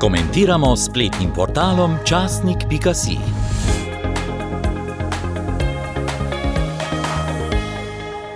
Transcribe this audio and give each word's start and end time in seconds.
Komentiramo 0.00 0.76
spletnim 0.76 1.30
portalom 1.34 1.96
časnik.si. 2.04 3.16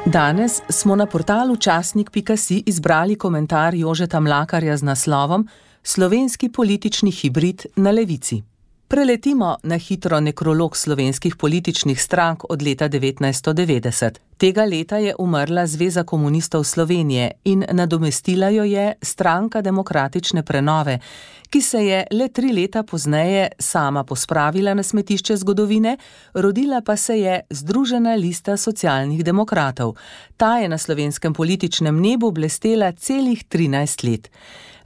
Danes 0.06 0.62
smo 0.68 0.96
na 0.96 1.06
portalu 1.06 1.56
časnik.si 1.56 2.62
izbrali 2.66 3.16
komentar 3.16 3.74
Jožeta 3.74 4.20
Mlakarja 4.20 4.76
z 4.76 4.82
naslovom 4.82 5.48
Slovenski 5.82 6.48
politični 6.48 7.10
hibrid 7.10 7.66
na 7.76 7.90
levici. 7.90 8.42
Preletimo 8.88 9.56
na 9.62 9.76
hitro 9.76 10.20
nekrolog 10.20 10.76
slovenskih 10.76 11.36
političnih 11.36 12.02
strank 12.02 12.44
od 12.50 12.62
leta 12.62 12.88
1990. 12.88 14.29
Tega 14.40 14.64
leta 14.64 14.96
je 14.96 15.14
umrla 15.18 15.66
Zveza 15.66 16.04
komunistov 16.04 16.64
Slovenije 16.64 17.30
in 17.44 17.64
nadomestila 17.72 18.48
jo 18.48 18.64
je 18.64 18.92
stranka 19.02 19.60
demokratične 19.60 20.42
prenove, 20.42 20.98
ki 21.50 21.60
se 21.60 21.78
je 21.84 22.06
le 22.10 22.28
tri 22.28 22.52
leta 22.52 22.82
pozneje 22.82 23.48
sama 23.58 24.04
pospravila 24.04 24.74
na 24.74 24.82
smetišče 24.82 25.36
zgodovine, 25.36 25.96
rodila 26.34 26.80
pa 26.80 26.96
se 26.96 27.18
je 27.20 27.40
Združena 27.50 28.14
lista 28.14 28.56
socialnih 28.56 29.24
demokratov. 29.24 29.94
Ta 30.36 30.56
je 30.58 30.68
na 30.68 30.78
slovenskem 30.78 31.34
političnem 31.34 32.00
nebu 32.00 32.30
blestela 32.30 32.92
celih 32.92 33.44
13 33.44 34.10
let. 34.10 34.30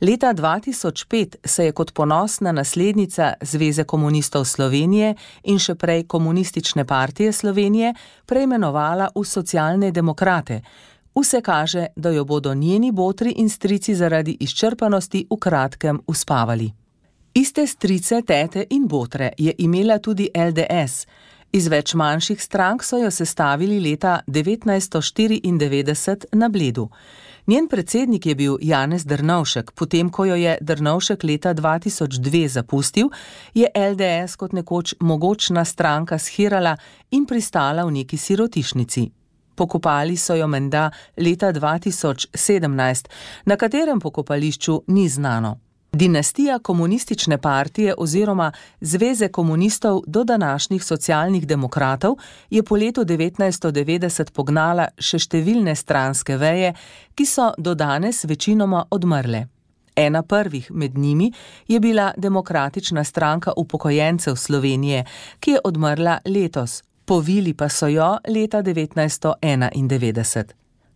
Leta 0.01 0.35
2005 0.35 1.37
se 1.45 1.65
je 1.65 1.73
kot 1.73 1.93
ponosna 1.95 2.53
naslednica 2.53 3.33
Zveze 3.41 3.85
komunistov 3.85 4.45
Slovenije 4.45 5.15
in 5.45 5.59
še 5.59 5.75
prej 5.75 6.05
Komunistične 6.05 6.85
partije 6.85 7.33
Slovenije 7.33 7.95
preimenovala 8.27 9.09
v 9.15 9.25
socialne 9.45 9.91
demokrate. 9.91 10.61
Vse 11.15 11.41
kaže, 11.41 11.87
da 11.97 12.11
jo 12.11 12.25
bodo 12.25 12.55
njeni 12.55 12.93
botri 12.93 13.31
in 13.37 13.49
strici 13.49 13.95
zaradi 13.95 14.37
izčrpanosti 14.41 15.27
v 15.31 15.37
kratkem 15.37 16.01
uspavali. 16.07 16.73
Iste 17.35 17.67
strice, 17.67 18.23
tete 18.23 18.65
in 18.71 18.87
botre 18.89 19.33
je 19.39 19.53
imela 19.59 19.99
tudi 19.99 20.29
LDS. 20.35 21.07
Iz 21.53 21.69
več 21.69 21.95
manjših 21.95 22.43
strank 22.43 22.83
so 22.83 22.99
jo 22.99 23.11
sestavili 23.11 23.81
leta 23.81 24.21
1994 24.27 26.25
na 26.33 26.49
Bledu. 26.49 26.89
Njen 27.47 27.69
predsednik 27.69 28.27
je 28.27 28.35
bil 28.35 28.57
Janez 28.61 29.05
Drnovšek, 29.05 29.71
potem 29.75 30.11
ko 30.11 30.25
jo 30.25 30.35
je 30.35 30.59
Drnovšek 30.61 31.25
leta 31.25 31.55
2002 31.55 32.49
zapustil, 32.49 33.11
je 33.55 33.69
LDS 33.75 34.37
kot 34.37 34.53
nekoč 34.53 34.95
mogočna 35.01 35.65
stranka 35.65 36.19
shirala 36.19 36.77
in 37.11 37.27
pristala 37.27 37.85
v 37.85 37.91
neki 37.91 38.17
sirotišnici. 38.17 39.24
Pokopali 39.55 40.17
so 40.17 40.35
jo 40.35 40.47
menda 40.47 40.91
leta 41.17 41.53
2017, 41.53 43.09
na 43.45 43.57
katerem 43.57 44.01
pokopališču 44.01 44.83
ni 44.87 45.09
znano. 45.09 45.59
Dinastija 45.95 46.59
komunistične 46.59 47.39
partije 47.39 47.95
oziroma 47.99 48.53
Zveze 48.81 49.29
komunistov 49.29 50.01
do 50.07 50.25
današnjih 50.25 50.85
socialnih 50.85 51.47
demokratov 51.47 52.17
je 52.51 52.63
po 52.63 52.77
letu 52.77 53.05
1990 53.05 54.33
pognala 54.33 54.89
še 54.99 55.19
številne 55.19 55.75
stranske 55.75 56.37
veje, 56.37 56.73
ki 57.15 57.27
so 57.27 57.53
do 57.59 57.75
danes 57.75 58.25
večinoma 58.25 58.85
odmrle. 58.91 59.45
Ena 59.97 60.23
prvih 60.23 60.71
med 60.71 60.99
njimi 60.99 61.33
je 61.69 61.81
bila 61.81 62.13
Demokratična 62.17 63.05
stranka 63.05 63.53
upokojencev 63.57 64.35
Slovenije, 64.35 65.05
ki 65.41 65.51
je 65.51 65.61
odmrla 65.65 66.19
letos, 66.25 66.83
povili 67.05 67.55
pa 67.55 67.69
so 67.69 67.89
jo 67.89 68.19
leta 68.29 68.63
1991. 68.63 70.45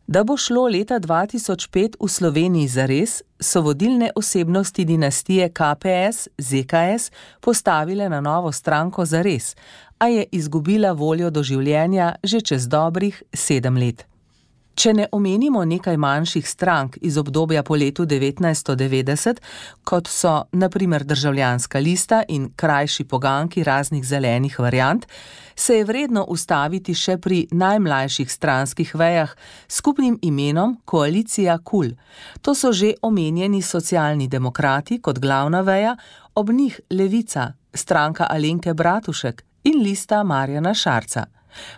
Da 0.07 0.25
bo 0.25 0.37
šlo 0.37 0.69
leta 0.69 1.01
2005 1.01 1.97
v 2.01 2.09
Sloveniji 2.09 2.69
zares, 2.69 3.23
so 3.41 3.61
vodilne 3.61 4.11
osebnosti 4.17 4.85
dinastije 4.85 5.49
KPS, 5.49 6.29
ZKS 6.39 7.11
postavile 7.41 8.09
na 8.09 8.21
novo 8.21 8.53
stranko 8.53 9.05
zares, 9.05 9.57
a 9.99 10.07
je 10.09 10.25
izgubila 10.33 10.93
voljo 10.93 11.31
do 11.31 11.43
življenja 11.43 12.15
že 12.23 12.41
čez 12.41 12.69
dobrih 12.69 13.23
sedem 13.35 13.77
let. 13.77 14.08
Če 14.79 14.93
ne 14.95 15.09
omenimo 15.11 15.65
nekaj 15.67 15.97
manjših 15.99 16.47
strank 16.47 17.01
iz 17.03 17.17
obdobja 17.19 17.65
po 17.67 17.75
letu 17.75 18.05
1990, 18.07 19.41
kot 19.83 20.07
so 20.07 20.35
naprimer 20.55 21.03
državljanska 21.03 21.81
lista 21.83 22.21
in 22.29 22.45
krajši 22.55 23.05
poganki 23.11 23.65
raznih 23.67 24.05
zelenih 24.07 24.59
variant, 24.63 25.07
se 25.57 25.81
je 25.81 25.85
vredno 25.85 26.23
ustaviti 26.31 26.95
še 26.95 27.17
pri 27.19 27.41
najmlajših 27.51 28.31
stranskih 28.31 28.93
vejah 28.95 29.33
s 29.67 29.81
skupnim 29.81 30.19
imenom 30.23 30.77
Koalicija 30.85 31.57
KUL. 31.59 31.91
To 32.43 32.55
so 32.55 32.71
že 32.73 32.93
omenjeni 33.03 33.63
socialni 33.63 34.29
demokrati 34.29 35.01
kot 35.03 35.19
glavna 35.19 35.65
veja, 35.67 35.97
ob 36.35 36.55
njih 36.55 36.79
Levica, 36.91 37.49
stranka 37.75 38.31
Alenke 38.31 38.75
Bratušek 38.75 39.43
in 39.65 39.83
lista 39.83 40.23
Marjana 40.23 40.75
Šarca. 40.75 41.27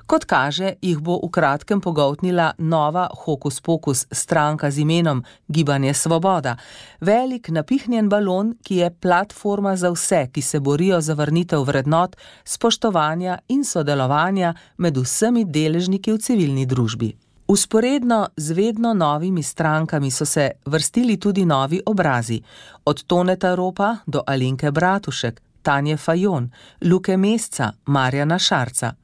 Kot 0.06 0.24
kaže, 0.24 0.74
jih 0.82 0.98
bo 0.98 1.20
v 1.22 1.30
kratkem 1.30 1.80
pogotnila 1.80 2.52
nova 2.58 3.08
hokus 3.24 3.60
pokus 3.60 4.06
stranka 4.12 4.70
z 4.70 4.78
imenom 4.78 5.24
Gibanje 5.48 5.94
Svoboda, 5.94 6.56
velik 7.00 7.48
napihnjen 7.48 8.08
balon, 8.08 8.54
ki 8.62 8.76
je 8.76 8.90
platforma 8.90 9.76
za 9.76 9.90
vse, 9.90 10.26
ki 10.32 10.42
se 10.42 10.60
borijo 10.60 11.00
za 11.00 11.14
vrnitev 11.14 11.64
vrednot, 11.64 12.16
spoštovanja 12.44 13.38
in 13.48 13.64
sodelovanja 13.64 14.54
med 14.76 14.96
vsemi 14.96 15.44
deležniki 15.44 16.12
v 16.12 16.18
civilni 16.18 16.66
družbi. 16.66 17.16
Usporedno 17.50 18.28
z 18.36 18.52
vedno 18.52 18.94
novimi 18.94 19.42
strankami 19.42 20.10
so 20.10 20.24
se 20.24 20.50
vrstili 20.66 21.16
tudi 21.16 21.44
novi 21.44 21.80
obrazi, 21.86 22.42
od 22.84 23.04
Toneta 23.04 23.54
Ropa 23.54 23.96
do 24.06 24.22
Alinke 24.26 24.70
Bratušek, 24.70 25.40
Tanje 25.62 25.96
Fajon, 25.96 26.50
Luke 26.82 27.16
Mesca, 27.16 27.72
Marjana 27.86 28.38
Šarca. 28.38 28.94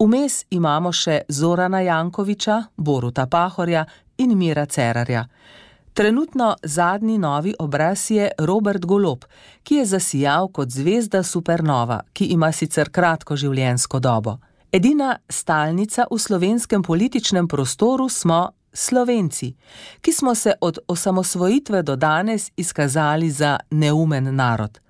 Vmes 0.00 0.46
imamo 0.50 0.88
še 0.96 1.26
Zorana 1.28 1.82
Jankoviča, 1.84 2.54
Boruta 2.76 3.26
Pahorja 3.26 3.84
in 4.16 4.32
Mira 4.38 4.64
Cerarja. 4.66 5.26
Trenutno 5.92 6.54
zadnji 6.62 7.18
novi 7.18 7.52
obraz 7.58 8.06
je 8.10 8.30
Robert 8.38 8.86
Golob, 8.86 9.26
ki 9.62 9.82
je 9.82 9.84
zasijal 9.84 10.48
kot 10.48 10.72
zvezda 10.72 11.20
supernova, 11.22 12.00
ki 12.12 12.30
ima 12.32 12.48
sicer 12.52 12.88
kratko 12.88 13.36
življenjsko 13.36 14.00
dobo. 14.00 14.38
Edina 14.72 15.18
stalnica 15.28 16.06
v 16.08 16.18
slovenskem 16.18 16.82
političnem 16.82 17.48
prostoru 17.48 18.08
smo 18.08 18.46
Slovenci, 18.72 19.52
ki 20.00 20.12
smo 20.12 20.34
se 20.34 20.54
od 20.60 20.78
osamosvojitve 20.88 21.82
do 21.82 21.96
danes 21.96 22.50
izkazali 22.56 23.30
za 23.30 23.58
neumen 23.70 24.34
narod. 24.34 24.80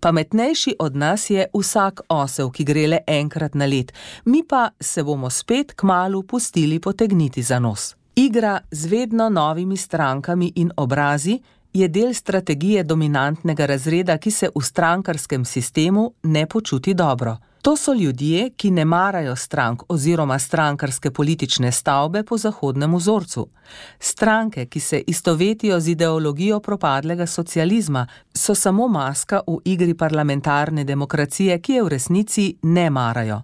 Pametnejši 0.00 0.76
od 0.78 0.96
nas 0.96 1.30
je 1.30 1.46
vsak 1.54 2.00
osel, 2.08 2.50
ki 2.50 2.64
gre 2.64 2.86
le 2.86 3.00
enkrat 3.06 3.54
na 3.54 3.66
let, 3.66 3.92
mi 4.24 4.42
pa 4.42 4.70
se 4.80 5.02
bomo 5.02 5.30
spet 5.30 5.72
k 5.72 5.82
malu 5.82 6.22
pustili 6.22 6.80
potegniti 6.80 7.42
za 7.42 7.58
nos. 7.58 7.94
Igra 8.16 8.60
z 8.70 8.86
vedno 8.86 9.28
novimi 9.28 9.76
strankami 9.76 10.52
in 10.54 10.70
obrazi 10.76 11.40
je 11.72 11.88
del 11.88 12.14
strategije 12.14 12.82
dominantnega 12.82 13.66
razreda, 13.66 14.18
ki 14.18 14.30
se 14.30 14.48
v 14.54 14.62
strankarskem 14.62 15.44
sistemu 15.44 16.12
ne 16.22 16.46
počuti 16.46 16.94
dobro. 16.94 17.36
To 17.66 17.76
so 17.76 17.94
ljudje, 17.94 18.50
ki 18.50 18.70
ne 18.70 18.84
marajo 18.84 19.36
strank 19.36 19.82
oziroma 19.88 20.38
strankarske 20.38 21.10
politične 21.10 21.72
stavbe 21.72 22.22
po 22.22 22.38
zahodnem 22.38 22.94
vzorcu. 22.94 23.48
Stranke, 23.98 24.66
ki 24.66 24.80
se 24.80 25.02
istovetijo 25.06 25.80
z 25.80 25.88
ideologijo 25.88 26.60
propadlega 26.60 27.26
socializma, 27.26 28.06
so 28.34 28.54
samo 28.54 28.88
maska 28.88 29.40
v 29.46 29.58
igri 29.64 29.94
parlamentarne 29.94 30.84
demokracije, 30.84 31.58
ki 31.58 31.72
je 31.72 31.82
v 31.82 31.88
resnici 31.88 32.56
ne 32.62 32.90
marajo. 32.90 33.42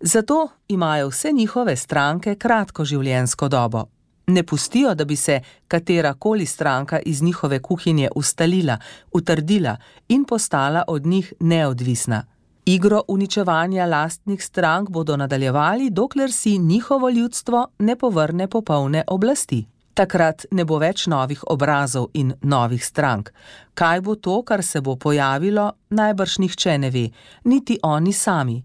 Zato 0.00 0.48
imajo 0.68 1.08
vse 1.08 1.32
njihove 1.32 1.76
stranke 1.76 2.34
kratko 2.34 2.84
življenjsko 2.84 3.48
dobo. 3.48 3.84
Ne 4.26 4.42
pustijo, 4.42 4.94
da 4.94 5.04
bi 5.04 5.16
se 5.16 5.40
katera 5.68 6.14
koli 6.14 6.46
stranka 6.46 7.00
iz 7.04 7.22
njihove 7.22 7.60
kuhinje 7.60 8.08
ustalila, 8.16 8.78
utrdila 9.12 9.76
in 10.08 10.24
postala 10.24 10.84
od 10.88 11.06
njih 11.06 11.32
neodvisna. 11.40 12.31
Igro 12.66 13.02
uničevanja 13.08 13.86
lastnih 13.86 14.44
strank 14.44 14.90
bodo 14.90 15.16
nadaljevali, 15.16 15.90
dokler 15.90 16.32
si 16.32 16.58
njihovo 16.58 17.10
ljudstvo 17.10 17.66
ne 17.78 17.96
povrne 17.96 18.48
popolne 18.48 19.04
oblasti. 19.06 19.66
Takrat 19.94 20.44
ne 20.50 20.64
bo 20.64 20.78
več 20.78 21.06
novih 21.06 21.42
obrazov 21.50 22.06
in 22.14 22.32
novih 22.42 22.84
strank. 22.84 23.32
Kaj 23.74 24.00
bo 24.00 24.14
to, 24.14 24.42
kar 24.42 24.62
se 24.62 24.80
bo 24.80 24.94
pojavilo, 24.96 25.72
najbrž 25.90 26.38
nihče 26.38 26.78
ne 26.78 26.90
ve, 26.90 27.08
niti 27.44 27.78
oni 27.82 28.12
sami. 28.12 28.62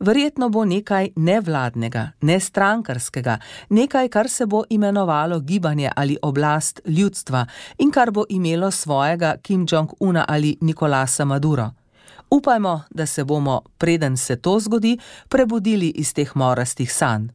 Verjetno 0.00 0.48
bo 0.48 0.64
nekaj 0.64 1.10
nevladnega, 1.16 2.12
nestrankarskega, 2.20 3.38
nekaj, 3.68 4.08
kar 4.08 4.28
se 4.28 4.46
bo 4.46 4.62
imenovalo 4.70 5.40
gibanje 5.40 5.90
ali 5.96 6.16
oblast 6.22 6.80
ljudstva 6.86 7.46
in 7.78 7.90
kar 7.90 8.10
bo 8.10 8.24
imelo 8.28 8.70
svojega 8.70 9.36
Kim 9.42 9.66
Jong-una 9.70 10.24
ali 10.28 10.56
Nikolasa 10.60 11.24
Maduro. 11.24 11.70
Upajmo, 12.32 12.82
da 12.90 13.06
se 13.06 13.24
bomo, 13.24 13.60
preden 13.78 14.16
se 14.16 14.36
to 14.36 14.60
zgodi, 14.60 14.98
prebudili 15.28 15.88
iz 15.88 16.14
teh 16.14 16.36
morastih 16.36 16.92
sanj. 16.92 17.26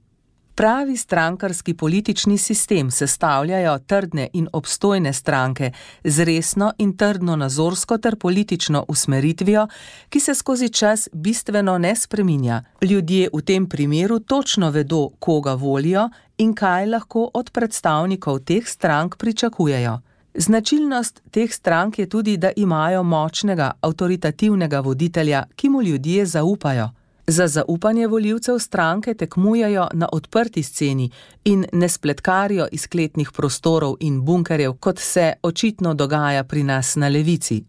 Pravi 0.56 0.98
strankarski 0.98 1.74
politični 1.74 2.38
sistem 2.38 2.92
sestavljajo 2.92 3.80
trdne 3.80 4.30
in 4.34 4.48
obstojne 4.54 5.14
stranke 5.14 5.72
z 6.04 6.24
resno 6.24 6.72
in 6.78 6.98
trdno 6.98 7.36
nazorsko 7.36 7.98
ter 7.98 8.16
politično 8.16 8.86
usmeritvijo, 8.88 9.68
ki 10.10 10.20
se 10.20 10.36
skozi 10.36 10.70
čas 10.70 11.10
bistveno 11.14 11.78
ne 11.78 11.96
spreminja. 11.96 12.64
Ljudje 12.82 13.30
v 13.34 13.42
tem 13.42 13.70
primeru 13.70 14.20
točno 14.20 14.72
vedo, 14.72 15.10
koga 15.20 15.54
volijo 15.54 16.10
in 16.38 16.56
kaj 16.56 16.86
lahko 16.86 17.30
od 17.34 17.52
predstavnikov 17.52 18.40
teh 18.40 18.68
strank 18.68 19.18
pričakujejo. 19.18 20.00
Značilnost 20.40 21.22
teh 21.32 21.54
strank 21.54 22.00
je 22.00 22.10
tudi, 22.10 22.38
da 22.38 22.52
imajo 22.56 23.04
močnega, 23.04 23.72
avtoritativnega 23.82 24.80
voditelja, 24.80 25.44
ki 25.56 25.70
mu 25.70 25.82
ljudje 25.84 26.26
zaupajo. 26.26 26.90
Za 27.28 27.48
zaupanje 27.48 28.08
voljivcev 28.08 28.60
stranke 28.60 29.14
tekmujejo 29.14 29.88
na 29.94 30.10
odprti 30.12 30.64
sceni 30.64 31.10
in 31.46 31.66
ne 31.74 31.90
spletkarijo 31.90 32.68
iz 32.72 32.88
kletnih 32.88 33.32
prostorov 33.32 33.96
in 34.00 34.22
bunkerjev, 34.26 34.74
kot 34.74 35.00
se 35.00 35.34
očitno 35.44 35.94
dogaja 35.94 36.44
pri 36.44 36.64
nas 36.64 36.96
na 36.96 37.08
levici. 37.08 37.64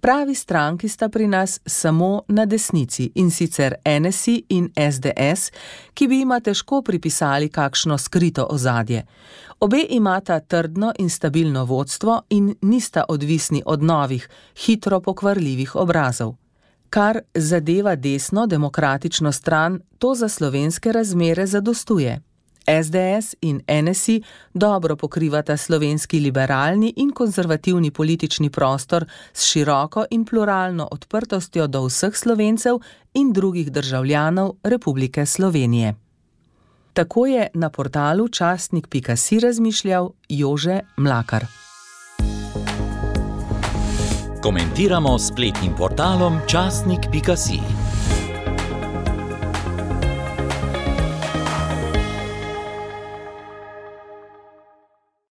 Pravi 0.00 0.34
stranki 0.34 0.88
sta 0.88 1.08
pri 1.08 1.26
nas 1.26 1.60
samo 1.66 2.22
na 2.28 2.44
desnici 2.46 3.10
in 3.14 3.30
sicer 3.30 3.74
NSI 4.00 4.44
in 4.48 4.68
SDS, 4.90 5.50
ki 5.94 6.08
bi 6.08 6.18
jima 6.18 6.40
težko 6.40 6.82
pripisali 6.82 7.48
kakšno 7.48 7.98
skrito 7.98 8.46
ozadje. 8.50 9.06
Obe 9.60 9.84
imata 9.88 10.40
trdno 10.40 10.92
in 10.98 11.10
stabilno 11.10 11.64
vodstvo 11.64 12.22
in 12.30 12.54
nista 12.62 13.04
odvisni 13.08 13.62
od 13.66 13.82
novih, 13.82 14.28
hitro 14.56 15.00
pokvarljivih 15.00 15.76
obrazov. 15.76 16.34
Kar 16.90 17.20
zadeva 17.34 17.96
desno 17.96 18.46
demokratično 18.46 19.32
stran, 19.32 19.80
to 19.98 20.14
za 20.14 20.28
slovenske 20.28 20.92
razmere 20.92 21.46
zadostuje. 21.46 22.20
SDS 22.66 23.34
in 23.40 23.60
NSI 23.82 24.22
dobro 24.54 24.96
pokrivata 24.96 25.56
slovenski 25.56 26.20
liberalni 26.20 26.92
in 26.96 27.10
konzervativni 27.10 27.90
politični 27.90 28.50
prostor 28.50 29.04
s 29.32 29.44
široko 29.44 30.04
in 30.10 30.24
pluralno 30.24 30.88
odprtostjo 30.90 31.66
do 31.66 31.84
vseh 31.86 32.16
slovencev 32.16 32.78
in 33.14 33.32
drugih 33.32 33.72
državljanov 33.72 34.52
Republike 34.62 35.26
Slovenije. 35.26 35.94
Tako 36.92 37.26
je 37.26 37.48
na 37.54 37.70
portalu 37.70 38.28
častnik.si 38.28 39.40
razmišljal 39.40 40.10
Jože 40.28 40.80
Mlakar. 40.96 41.46
Komentiramo 44.42 45.18
spletnim 45.18 45.74
portalom 45.78 46.38
častnik.si. 46.46 47.95